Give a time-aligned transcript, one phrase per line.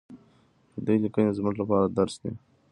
[0.75, 2.31] د دوی لیکنې زموږ لپاره درس دی.